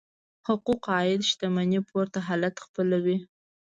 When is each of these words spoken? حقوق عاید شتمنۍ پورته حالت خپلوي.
حقوق 0.47 0.83
عاید 0.95 1.21
شتمنۍ 1.29 1.79
پورته 1.89 2.19
حالت 2.27 2.55
خپلوي. 2.65 3.17